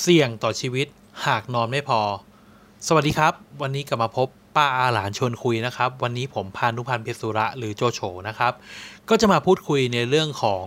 [0.00, 0.86] เสี่ยงต่อชีวิต
[1.26, 2.00] หากนอนไม่พอ
[2.86, 8.52] สวัสดีครับ วันนี้กลับมาพบป้าอาหลานชวนคุยนะครับ วันนี้ผมพานุพันธ์เพชรสุระหรือโจโฉนะครับ
[9.08, 10.64] ก็จะมาพูดคุยในเรื่องของ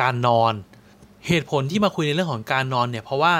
[0.00, 0.52] การนอน
[1.26, 3.34] เหตุผลที่มาคุยในเรื่องของการนอนเนี่ยเพราะว่า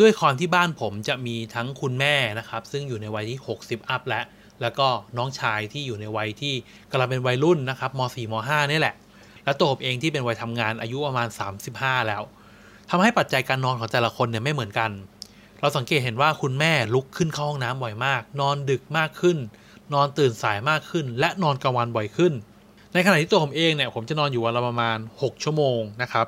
[0.00, 4.24] ด้วยความที่บ้านผมจะมีทั้งคุณแม่นะครับ ซึ่งอยู่ในวัยที่ 60 อัพแล้ว
[4.60, 6.54] แล้วก็น้องชายที่อยู่ในวัยที่
[6.90, 8.94] กำลังเป็นวัยรุ่นนะครับม .4 ม .5 นี่แหละ
[9.44, 11.28] แล้วตัวผมเองที่เป็นวัยทำงานอายุประมาณ
[11.68, 12.22] 35 แล้ว
[12.94, 14.90] ทำให้ปัจจัยการนอนของแต่ละคนเนี่ยไม่เหมือนกัน
[15.60, 19.38] เราสังเกตเห็นว่าคุณแม่ลุกขึ้นเข้าห้องน้ำบ่อยมาก นอนดึกมากขึ้น
[19.94, 22.32] นอนตื่นสายมากขึ้น และนอนกลางวันบ่อยขึ้น
[22.92, 26.26] ในขณะที่ตัวผมเองเนี่ยผมจะนอนอยู่วันละประมาณ 6 ชั่วโมงนะครับ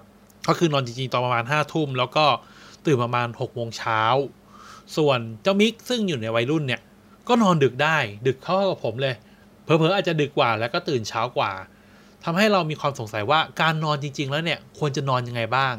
[0.49, 2.25] ก็คือนอนจริงๆตอนประมาณ5ทุ่มแล้วก็
[2.87, 4.03] ตื่นประมาณ6โมงเช้า
[4.97, 6.81] ส่วนเจ้ามิกซึ่งอยู่ในวัยรุ่นเนี่ย
[7.29, 9.15] ก็นอนดึกได้ ดึกเข้ากับผมเลย
[9.65, 11.53] เพอๆอาจจะดึกกว่าแล้วก็ตื่นเช้ากว่า
[12.25, 15.75] ทำให้เรามีความสงสัยว่าการนอนจริง ๆ แล้วเนี่ยควรจะนอนยังไงบ้าง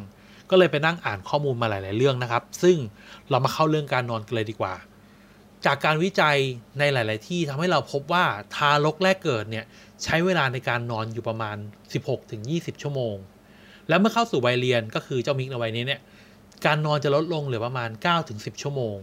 [0.50, 2.78] ก็เลยไปนั่งอ่านข้อมูลมาหลาย ๆ เรื่องนะครับ ซึ่ง
[3.30, 4.74] เรามาเข้าเรื่องการนอนกันเลยดีกว่า
[5.66, 6.38] จากการวิจัย
[6.80, 9.66] ในหลาย ๆ ที่ทำให้เราพบว่าทารกแรกเกิดเนี่ย
[10.04, 11.58] ใช้เวลาในการนอนอยู่ประมาณ
[12.20, 13.16] 16-20 ชั่วโมง
[13.90, 16.02] แล้วเมื่อเข้าสู่วัยเรียนก็คือเจ้ามิกในวัยนี้เนี่ย
[16.66, 17.90] การนอนจะลดลงเหลือประมาณ
[18.26, 18.98] 9-10 ชั่วโมง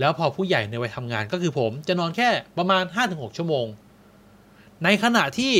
[0.00, 3.66] แล้วพอผู้ใหญ่ในวัยทำงานก็คือผมจะนอนแค่ประมาณ 5-6 ชั่วโมง
[4.84, 5.52] ในขณะที่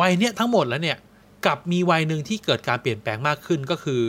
[0.00, 0.98] วัยเนี้ยทั้งหมดแล้วเนี่ย
[1.46, 4.02] กับมีวัยหนึ่งที่เกิดการเปลี่ยนแปลงมากขึ้นก็คือ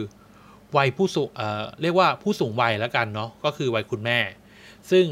[0.77, 4.19] วัยผู้สูงเอ่อเรียกว่าผู้สูงวัยแล้วกันเนาะก็คือวัยคุณแม่
[4.91, 5.05] ซึ่ง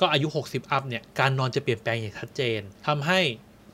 [0.00, 3.20] ก็อายุ 60 อัพเนี่ยการนอนจะเปลี่ยนแปลงอย่างชัดเจนทำให้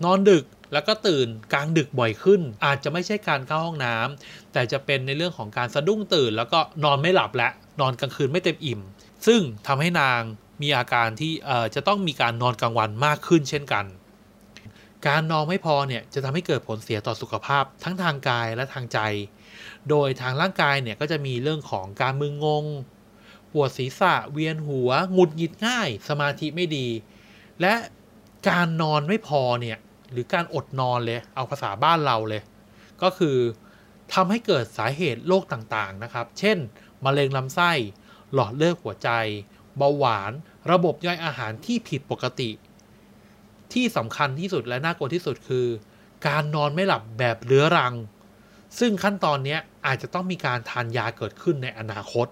[0.05, 7.49] นอนดึกแล้วก็ตื่นกลางดึกบ่อยขึ้น อาจจะไม่ใช่การเข้าห้องน้ำแต่จะเป็นในเรื่องของการสะดุ้งตื่น แล้วก็นอนไม่หลับและ
[7.81, 8.81] นอนกลางคืนไม่เต็มอิ่ม
[9.27, 10.21] ซึ่งทำให้นาง
[10.63, 11.33] มีอาการที่
[11.75, 13.85] จะต้องมีการนอนกลางวันมากขึ้นเช่นกัน
[15.07, 18.99] การนอนไม่พอเนี่ยจะทำให้เกิดผลเสียต่อสุขภาพทั้งทางกายและทางใจ
[19.91, 22.65] โดยทางร่างกายเนี่ยก็จะมีเรื่องของการมึนงง
[23.53, 26.89] ปวดศีรษะ เวียนหัว หงุดหงิดง่าย สมาธิไม่ดี
[27.61, 27.75] และ
[28.49, 29.79] การนอนไม่พอเนี่ย
[30.13, 32.43] หรือการอดนอนเลย เอาภาษาบ้านเราเลย
[33.03, 33.37] ก็คือ
[34.15, 36.59] ทำให้เกิดสาเหตุโรคต่างๆนะครับ เช่น
[37.05, 37.73] มะเร็งลำไส้
[38.33, 39.11] หลอดเลือดหัวใจ
[39.77, 40.33] เบาหวาน
[40.71, 42.51] ระบบย่อยอาหารที่ผิดปกติ
[43.75, 45.67] ที่สำคัญที่สุดและน่ากลัวที่สุดคือ
[46.27, 47.95] การนอนไม่หลับแบบเรื้อรัง
[48.79, 49.57] ซึ่งขั้นตอนนี้
[49.87, 52.27] อาจจะต้องมีการทานยาเกิดขึ้นในอนาคต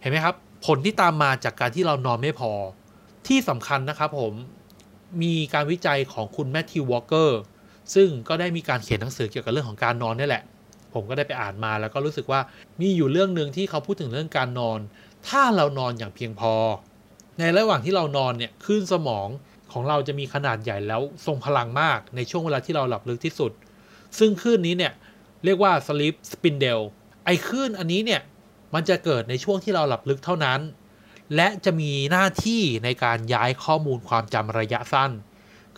[0.00, 0.34] เห็นไหมครับ
[0.66, 2.52] ผลที่ตามมาจากการที่เรานอนไม่พอ
[3.28, 4.32] ที่สำคัญนะครับผม
[5.22, 7.40] มีการวิจัยของคุณแมทธิววอลเกอร์
[7.94, 10.42] ซึ่งก็ได้มีการเขียนหนังสือเกี่ยวกับเรื่องของการนอนนี่แหละ
[10.94, 12.40] ผมก็ได้ไปอ่านมาแล้วก็รู้สึกว่า
[12.80, 14.78] มีอยู่เรื่องหนึ่งที่เขาพูดถึงเรื่องการนอน
[15.28, 16.54] ถ้าเรานอนอย่างเพียงพอ
[17.38, 19.28] ในระหว่างที่เรานอนเนี่ยคลื่นสมอง
[19.72, 23.52] ของเราจะมีขนาดใหญ่แล้วทรงพลังมากในช่วงเวลาที่เราหลับลึกที่สุด
[24.18, 24.92] ซึ่งคลื่นนี้เนี่ย
[25.44, 26.82] เรียกว่า sleep spindle
[27.24, 28.22] ไอ้คลื่นอันนี้เนี่ย
[28.74, 30.60] มันจะเกิดในช่วงที่เราหลับลึกเท่านั้น
[31.36, 35.10] และจะมีหน้าที่ในการย้ายข้อมูลความจำระยะสั้น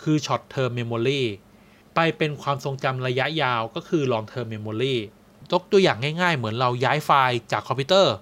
[0.03, 1.23] คือ short term memory
[1.95, 4.97] ไปเป็นความทรงจำระยะยาวก็คือ long term memory
[5.53, 8.15] ยกตัวอย่างง่ายๆ เหมือนเราย้ายไฟล์จากคอมพิวเตอร์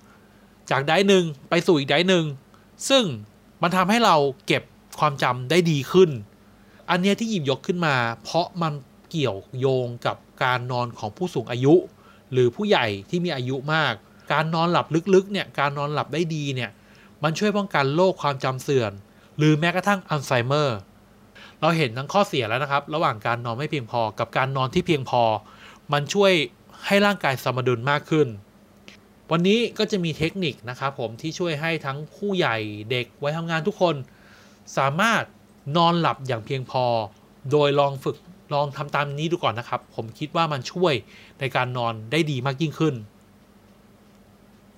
[0.70, 2.24] จากไดร์หนึ่งไปสู่อีกไดร์หนึ่ง
[2.88, 3.04] ซึ่ง
[3.62, 4.16] มันทำให้เรา
[4.46, 4.62] เก็บ
[4.98, 6.10] ความจำได้ดีขึ้น
[6.90, 8.72] อันเนี้ยที่หยิบยกขึ้นมา เพราะมัน
[9.10, 11.74] เกี่ยวโยงกับการนอนของผู้สูงอายุ
[12.32, 13.92] หรือผู้ใหญ่ที่มีอายุมาก
[14.32, 16.70] การนอนหลับลึกๆเนี่ยการนอนหลับได้ดีเนี่ย
[17.22, 18.92] มันช่วยป้องกันโรคความจำเสื่อม
[19.36, 20.78] หรือแม้กระทั่งอัลไซเมอร์
[21.60, 25.22] เราเห็นทั้งข้อเสียแล้วนะครับ ระหว่างการนอนไม่เพียงพอกับการนอนที่เพียงพอ
[25.92, 26.32] มันช่วย
[26.86, 28.28] ให้ร่างกายสมดุลมากขึ้น
[29.30, 32.56] วันนี้ก็จะมีเทคนิคนะครับผมที่ช่วยให้ทั้งผู้ใหญ่
[32.90, 33.94] เด็กไว้ทำงานทุกคน
[34.76, 35.22] สามารถ
[35.76, 36.84] นอนหลับอย่างเพียงพอ
[37.50, 38.16] โดยลองฝึก
[38.54, 40.94] ลองทำตามนี้ดูก่อนนะครับ ผมคิดว่ามันช่วย
[41.40, 42.94] ในการนอนได้ดีมากยิ่งขึ้น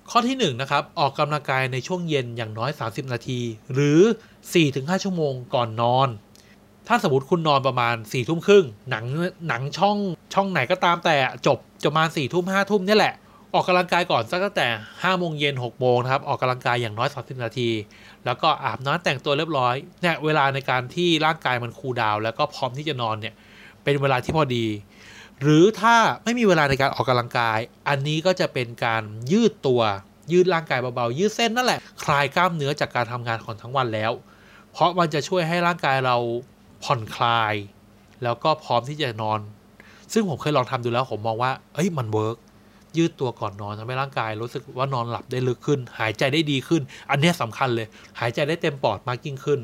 [0.09, 3.39] ข้อที่1นนะครับ ออกกำลังกายในช่วงเย็นอย่างน้อย 30 นาที
[3.73, 3.99] หรือ
[4.51, 6.09] 4-5 ชั่วโมงก่อนนอน
[6.87, 9.05] ถ้าสมมติคุณนอนประมาณ4ี่ทุ่มครึ่งหนัง
[9.47, 9.97] หนังช่อง
[10.33, 13.13] ช่องไหนก็ตามแต่จบจะประมาณ4ี่ทุ่มห้าทุ่มนี่แหละ
[13.55, 17.69] ออกกำลังกายก่อนสักตั้งแต่5โมงเย็น6โมงนะครับ ออกกำลังกายอย่างน้อย 30 นาที
[18.25, 23.33] แล้วก็อาบน้ำแต่งตัวเรียบร้อยเนี่ยเวลาในการที่ร่างกายมันคูลดาวแล้วก็พร้อมที่จะนอนเนี่ย
[23.83, 24.65] เป็นเวลาที่พอดี
[25.41, 27.59] หรือถ้าไม่มีเวลาในการออกกำลังกาย
[27.89, 29.81] อันนี้ก็จะเป็นการยืดตัว
[30.31, 34.11] ยืดร่างกายเบาๆ ยืดเส้นนั่นแหละ คลายกล้ามเนื้อจากการทำงานของทั้งวันแล้ว
[34.71, 36.17] เพราะมันจะช่วยให้ร่างกายเรา
[36.83, 37.53] ผ่อนคลาย
[38.23, 39.39] แล้วก็พร้อมที่จะนอน
[40.13, 42.37] ซึ่งผมเคยลองทำดูแล้วผมมองว่า เอ้ยมันเวิร์ก
[42.97, 47.87] ยืดตัวก่อนนอนทำให้ร่างกาย รู้สึกว่านอนหลับได้ลึกขึ้น หายใจได้ดีขึ้น อันนี้สำคัญเลย
[48.19, 49.59] หายใจได้เต็มปอดมากยิ่งขึ้น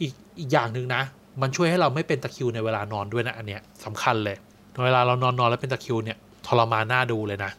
[0.00, 1.02] อีกอีกอย่างหนึ่งนะ
[1.40, 4.36] มันช่วยให้เราไม่เป็นตะคริวในเวลานอนด้วยนะอันเนี้ยสำคัญเลย
[4.84, 7.50] เวลาเรานอนนอนแล้วเป็นตะคริวเนี่ยทรมานหน้าดูเลยนะ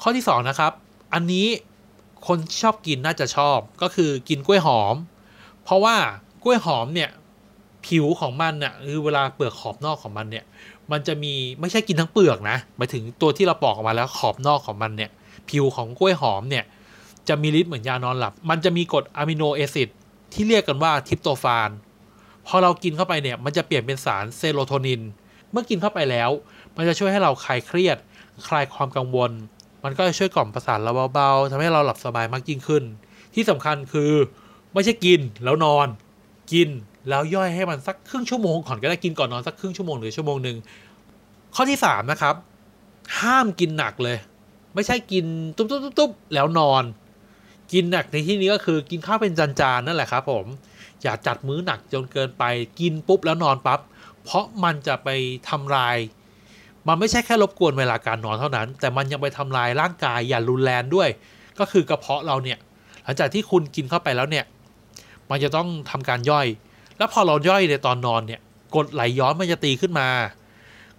[0.00, 0.72] ข้อที่ 2 นะครับ
[1.14, 1.46] อันนี้
[2.26, 4.94] คนชอบกินน่าจะชอบก็คือกินกล้วยหอม
[5.64, 5.96] เพราะว่า
[6.42, 7.10] กล้วยหอมเนี่ย
[7.86, 10.44] ผิวของมันเนี่ยคือเวลาเปลือกขอบนอกของมันเนี่ย
[10.92, 15.10] มันจะมีไม่ใช่กินทั้งเปลือกนะหมายถึงตัวที่เราปอกออกมาแล้วขอบนอกของมันเนี่ย
[15.48, 16.64] ผิวของกล้วยหอมเนี่ย
[17.28, 19.88] จะมีฤทธิ์เหมือนยานอนหลับ มันจะมีกรดอะมิโนแอซิด
[20.32, 21.70] ที่เรียกกันว่าทิปโตฟาน
[22.46, 25.00] พอเรากินเข้าไปเนี่ยมันจะเปลี่ยนเป็นสารเซโรโทนิน
[25.50, 26.30] เมื่อกินเข้าไปแล้ว
[26.76, 27.98] มันจะช่วยให้เราคลายเครียด
[28.48, 29.30] คลายความกังวล
[29.84, 32.84] มันก็จะช่วยกล่อมประสาทเราเบาๆทำให้เราหลับสบายมากยิ่งขึ้น
[33.34, 34.12] ที่สำคัญคือ
[34.72, 35.88] ไม่ใช่กินแล้วนอน
[36.52, 36.68] กิน
[37.08, 40.56] แล้วย่อยให้มันสักครึ่งชั่วโมงก่อนก็ได้กินก่อนนอนสักครึ่งชั่วโมงหรือชั่วโมงหนึ่ง
[41.54, 42.34] ข้อที่สามนะครับ
[43.20, 44.16] ห้ามกินหนักเลย
[44.74, 45.24] ไม่ใช่กิน
[45.56, 46.84] ตุ๊บตุ๊บตุ๊บแล้วนอน
[47.72, 50.46] กินหนักในที่นี้ก็คือกินข้าวเป็นจานๆนั่นแหละครับ ผม
[51.02, 52.44] อย่าจัดมื้อหนักจนเกินไป
[52.80, 53.80] กินปุ๊บแล้วนอนปับ๊บ
[54.24, 55.08] เพราะมันจะไป
[55.48, 55.96] ทำลาย
[56.88, 61.08] มันไม่ใช่แค่รบกวนเวลาการนอนเท่านั้น แต่มันยังไปทำลายร่างกายอย่างรุนแรงด้วย
[61.58, 62.58] ก็คือกระเพาะเราเนี่ย
[63.02, 64.44] หลังจากที่คุณกินเข้าไปแล้วเนี่ย
[65.30, 66.46] มันจะต้องทำการย่อย
[66.98, 68.40] แล้วพอเราย่อยในตอนนอนเนี่ย
[68.76, 70.08] กดไหลย้อนมันจะตีขึ้นมา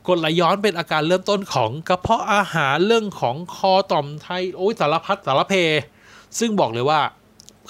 [0.08, 5.54] กดไหลย้อนเป็นอาการเริ่มต้นของกระเพาะอาหารเรื่องของคอต่อมไทโอ้ยสารพัดสารเพ
[6.40, 7.00] ซึ่งบอกเลยว่า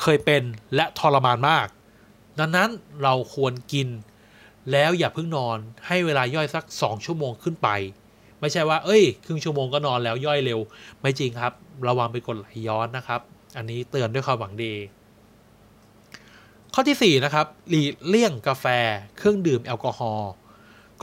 [0.01, 0.43] เคยเป็น
[0.75, 1.67] และทรมานมาก
[2.39, 2.69] ดังนั้น
[3.03, 3.87] เราควรกิน
[4.71, 5.57] แล้วอย่าเพิ่งนอน
[5.87, 7.69] ให้เวลาย่อยสัก 2 ชั่วโมงขึ้นไป
[8.39, 10.59] ไม่ใช่ว่า เอ้ย ครึ่งชั่วโมงก็นอนแล้วย่อยเร็ว
[11.01, 11.53] ไม่จริงครับ
[11.87, 13.21] ระวังไปกดไหลย้อนนะครับ
[13.57, 14.73] อันนี้เตือนด้วยความหวังดี
[16.77, 18.65] ข้อที่ 4 นะครับหลีกเลี่ยงกาแฟ
[19.17, 20.31] เครื่องดื่มแอลกอฮอล์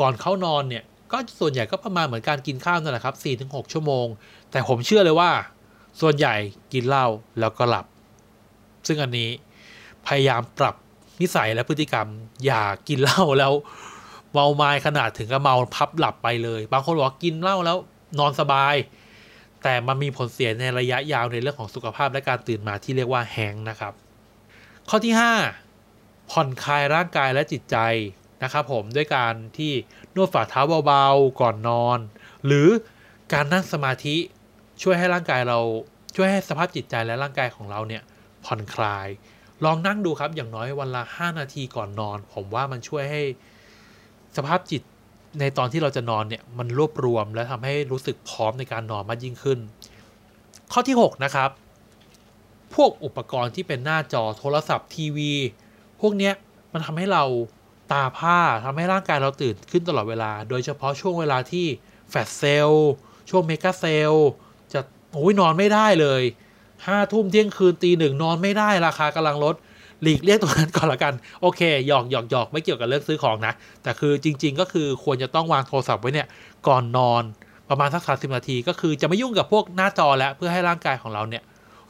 [0.01, 3.15] ก่อนเข้านอนเนี่ย ก็ส่วนใหญ่ก็ประมาณเหมือนการกินข้าวนั่นแหละครับ
[3.45, 4.07] 4-6 ชั่วโมง
[4.51, 5.31] แต่ผมเชื่อเลยว่า
[6.01, 6.35] ส่วนใหญ่
[6.73, 7.07] กินเหล้า
[7.41, 7.87] แล้วก็หลับ
[8.87, 9.31] ซึ่งอันนี้
[10.07, 10.75] พยายามปรับ
[11.21, 12.09] นิสัยและพฤติกรรม
[12.45, 13.53] อย่ากินเหล้าแล้ว
[14.33, 17.77] เมาไม้ขนาดถึงกับเมาพับหลับไปเลย บางคนบอกกินเหล้าแล้ว
[18.19, 18.75] นอนสบาย
[19.63, 23.95] แต่มันมีผลเสียในระยะยาวในเรื่องของสุขภาพและการตื่นมาที่เรียกว่าแฮงนะครับ
[24.89, 25.15] ข้อที่
[25.73, 27.77] 5 ผ่อนคลายร่างกายและจิตใจ
[28.43, 29.73] นะครับผมด้วยการที่
[30.15, 31.99] นวดฝ่าเท้าเบาๆก่อนนอน
[32.47, 32.69] หรือ
[33.33, 34.17] การนั่งสมาธิ
[34.83, 35.59] ช่วยให้ร่างกายเรา
[36.17, 38.03] ช่วยให้สภาพจิตใจและร่างกายของเราเนี่ย
[38.45, 39.09] ผ่อนคลาย
[39.65, 43.23] ลองนั่งดูครับอย่างน้อยวันละ 5 นาทีก่อนนอน ผมว่ามันช่วยให้
[44.37, 44.83] สภาพจิต
[45.41, 49.59] ในตอนที่เราจะนอนเนี่ยมันรวบรวมและทำให้รู้สึกพร้อมในการนอนมากยิ่งขึ้น
[50.73, 51.51] ข้อที่ 6 นะครับ
[52.75, 55.33] พวกอุปกรณ์ที่เป็นหน้าจอโทรศัพท์ทีวี
[56.01, 56.35] พวกเนี้ย
[56.73, 57.25] มันทำให้เรา
[57.93, 61.67] ตาผ้าทำให้ร่างกายเราตื่นขึ้นตลอดเวลา โดยเฉพาะช่วงเวลาที่
[62.11, 62.71] แฟตเซล
[63.31, 64.13] ช่วงเมกาเซล
[64.73, 64.81] จะ
[65.13, 66.23] โอ้ยนอนไม่ได้เลย
[66.87, 69.55] ห้าทุ่มเที่ยงคืนตีหนึ่งนอนไม่ได้ราคากำลังลด
[70.03, 76.29] หลีกเลี่ยงตรงนั้นก่อนละกัน โอเคหยอกหยอกหยอกไม่เกี่ยวกับเรื่องซื้อของนะ แต่คือจริง ๆ ก็คือควรจะต้องวางโทรศัพท์ไว้เนี่ย
[76.69, 77.23] ก่อนนอน
[77.69, 81.43] ประมาณสักสาสิบนาที ก็คือจะไม่ยุ่งกับพวกหน้าจอแล้วเพื่อให้ร่างกายของเราเนี่ย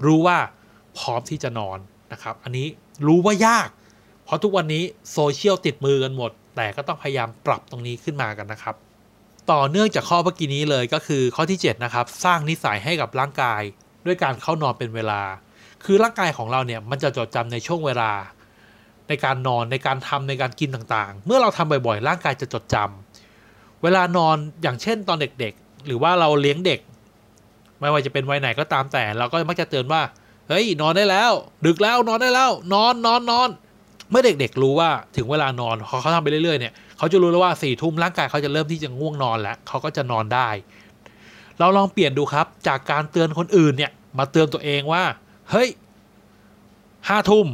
[0.07, 0.39] รู้ว่า
[0.99, 1.79] พร้อมที่จะนอน
[2.13, 2.67] นะครับ อันนี้
[3.07, 3.69] รู้ว่ายาก
[4.25, 8.75] เพราะทุกวันนี้โซเชียลติดมือกันหมด แต่ก็ต้องพยายามปรับตรงนี้ขึ้นมากันนะครับ
[9.53, 13.63] ต่อเนื่องจากข้อเมื่อกี้นี้เลยก็คือข้อที่ 7 นะครับ สร้างนิสัยให้กับร่างกาย
[14.07, 15.23] ด้วยการเข้านอนเป็นเวลา
[15.85, 18.11] คือร่างกายของเราเนี่ยมันจะจดจำในช่วงเวลา
[19.09, 26.81] ในการนอนในการทำในการกินต่างๆ เมื่อเราทำบ่อยๆ ร่างกายจะจดจำเวลานอนอย่างเช่นตอนเด็กๆ หรือว่าเราเลี้ยงเด็ก
[27.81, 30.01] ไม่ว่าจะเป็นวัยไหนก็ตามแต่ เราก็มักจะเตือนว่า
[30.49, 31.33] เฮ้ยนอนได้แล้ว
[31.67, 33.49] ดึกแล้วนอนได้แล้ว นอนนอนนอน
[34.11, 40.49] เมื่อเด็กๆรู้ว่าถึงเวลานอนเขาเขาทำไปเรื่อยๆเนี่ยเขาจะรู้แล้วว่าสี่ทุ่มร่างกายเขาจะเริ่มที่จะง่วงนอนแล้วเขาก็จะนอนได้
[41.61, 45.05] เราลองเปลี่ยนดูครับ จากการเตือนคนอื่นเนี่ยมาเตือนตัวเองว่า
[45.51, 45.69] เฮ้ย
[47.09, 47.47] ห้าทุ่ม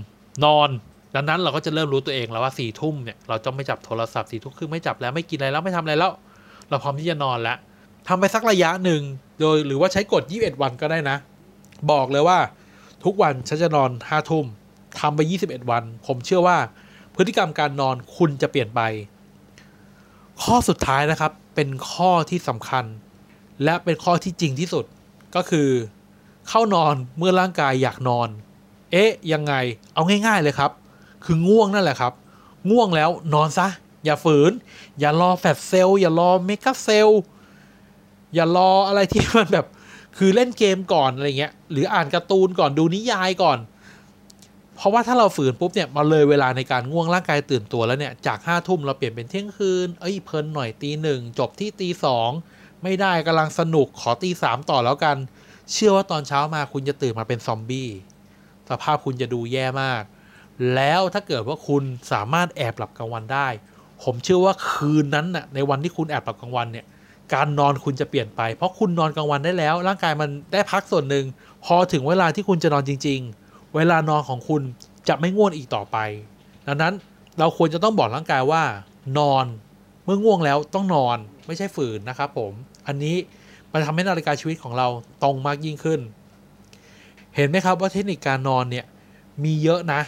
[0.44, 0.68] นอน
[1.14, 6.12] ดังนั้นเราก็จะเริ่มรู้ตัวเองแล้วว่าสี่ทุ่มเนี่ยเราจะไม่จับโทรศัพท์สี่ทุ่มครึ่งไม่จับแล้วไม่กินอะไรแล้วไม่ทำอะไรแล้ว
[6.68, 7.56] เราพร้อมที่จะนอนแล้ว
[8.08, 9.02] ทำไปสักระยะหนึ่ง
[9.40, 11.16] โดยหรือว่าใช้กฎ 21 วันก็ได้นะ
[11.90, 12.38] บอกเลยว่า
[13.04, 14.46] ทุกวันฉันจะนอนห้าทุ่ม
[14.98, 16.58] ทำไป21วัน ผมเชื่อว่า
[17.14, 18.80] พฤติกรรมการนอนคุณจะเปลี่ยนไป
[20.42, 22.84] ข้อสุดท้ายนะครับ เป็นข้อที่สำคัญ
[23.64, 24.84] และเป็นข้อที่จริงที่สุด
[25.34, 25.68] ก็คือ
[26.48, 28.28] เข้านอนเมื่อร่างกายอยากนอน
[28.92, 29.54] เอ๊ะ ยังไง
[29.94, 30.70] เอาง่ายๆเลยครับ
[31.24, 32.12] คือง่วงนั่นแหละครับ
[32.70, 33.66] ง่วงแล้วนอนซะ
[34.04, 34.52] อย่าฝืน
[35.00, 37.20] อย่ารอแฟตเซลล์อย่ารอเมกะเซลล์
[38.34, 39.66] อย่ารออะไรที่มันแบบ
[40.18, 43.58] คือเล่นเกมก่อนอะไรเงี้ยหรืออ่านการ์ตูนก่อนดูนิยายก่อน
[44.76, 52.30] เพราะว่าถ้าเราฝืนปุ๊บเนี่ยมาเลยเวลาในการง่วงร่างกายตื่นตัวแล้วเนี่ยจากห้าทุ่มเราเปลี่ยนเป็นเที่ยงคืนเอ้ยเพลินหน่อยตีหนึ่งจบที่ตีสอง
[52.82, 55.16] ไม่ได้กำลังสนุกขอตีสามต่อแล้วกัน
[55.72, 57.88] เชื่อว่าตอนเช้ามาคุณจะตื่นมาเป็นซอมบี้
[58.70, 60.02] สภาพคุณจะดูแย่มาก
[60.75, 61.82] แล้วถ้าเกิดว่าคุณ
[62.12, 63.48] สามารถแอบหลับกลางวันได้
[64.02, 66.87] ผมเชื่อว่าคืนนั้นน่ะในวันที่คุณแอบหลับกลางวันเนี่ย
[67.35, 71.25] การนอนคุณจะเปลี่ยนไป เพราะคุณนอนกลางวันได้แล้ว ร่างกายมันได้พักส่วนหนึ่ง
[71.64, 74.62] พอถึงเวลาที่คุณจะนอนจริง ๆ เวลานอนของคุณ
[75.08, 75.97] จะไม่ง่วงอีกต่อไป
[76.66, 76.94] ดังนั้น
[77.38, 78.62] เราควรจะต้องบอกร่างกายว่า
[79.18, 79.47] นอน
[80.04, 82.52] เมื่อง่วงแล้วต้องนอนไม่ใช่ฝืนนะครับผม
[82.87, 83.16] อันนี้
[83.73, 84.87] มันทำให้นาฬิกาชีวิตของเรา
[85.23, 86.00] ตรงมากยิ่งขึ้น
[87.37, 88.87] เห็นไหมครับว่าเทคนิคการนอนเนี่ย
[89.44, 90.00] มีเยอะนะ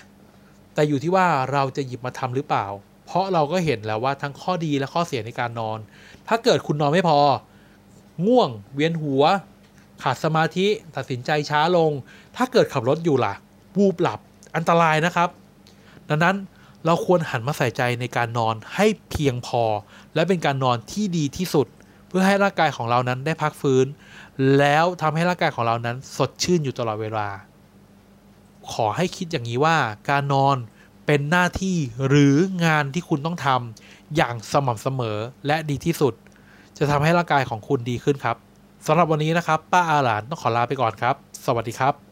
[0.74, 2.66] แต่อยู่ที่ว่าเราจะหยิบมาทำหรือเปล่า
[3.12, 5.78] เพราะเราก็เห็นแล้วว่าทั้งข้อดีและข้อเสียในการนอน
[6.28, 7.18] ถ้าเกิดคุณนอนไม่พอ
[8.26, 9.22] ง่วง เวียนหัว
[10.02, 11.90] ขาดสมาธิตัดสินใจช้าลง
[12.36, 13.34] ถ้าเกิดขับรถอยู่ล่ะ
[13.76, 14.20] วูบหลับ
[14.56, 15.28] อันตรายนะครับ
[16.08, 16.36] ดังนั้น
[16.84, 19.62] เราควรหันมาใส่ใจในการนอนให้เพียงพอ
[20.14, 21.66] และเป็นการนอนที่ดีที่สุด
[22.08, 23.86] เพื่อให้ร่างกายของเรานั้นได้พักฟื้น
[24.58, 27.28] แล้วทำให้ร่างกายของเรานั้นสดชื่นอยู่ตลอดเวลา
[28.72, 29.76] ขอให้คิดอย่างนี้ว่า
[30.10, 30.56] การนอน
[31.12, 31.76] เป็นหน้าที่
[32.08, 36.14] หรืองานที่คุณต้องทำอย่างสม่ำเสมอและดีที่สุด
[36.78, 38.36] จะทำให้ร่างกายของคุณดีขึ้นครับ
[38.86, 41.14] สำหรับวันนี้นะครับ ป้าอาหลานต้องขอลาไปก่อนครับ
[41.46, 42.09] สวัสดีครับ